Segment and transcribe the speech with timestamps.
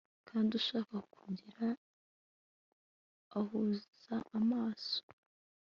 [0.29, 1.67] kandi ushaka gukira
[3.39, 4.99] ahunza amaso